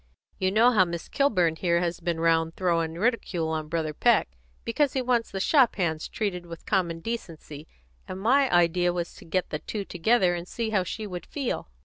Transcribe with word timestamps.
You 0.39 0.49
know 0.51 0.71
how 0.71 0.83
Miss 0.83 1.07
Kilburn 1.07 1.57
here 1.57 1.79
has 1.79 1.99
been 1.99 2.19
round 2.19 2.55
throwing 2.55 2.93
ridicule 2.95 3.49
on 3.49 3.67
Brother 3.67 3.93
Peck, 3.93 4.29
because 4.65 4.93
he 4.93 5.01
wants 5.03 5.29
the 5.29 5.39
shop 5.39 5.75
hands 5.75 6.07
treated 6.07 6.47
with 6.47 6.65
common 6.65 7.01
decency, 7.01 7.67
and 8.07 8.19
my 8.19 8.51
idea 8.51 8.93
was 8.93 9.13
to 9.13 9.25
get 9.25 9.51
the 9.51 9.59
two 9.59 9.85
together 9.85 10.33
and 10.33 10.47
see 10.47 10.71
how 10.71 10.81
she 10.81 11.05
would 11.05 11.27
feel." 11.27 11.69